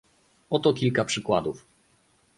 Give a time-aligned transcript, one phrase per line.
[0.49, 1.65] Oto kilka przykładów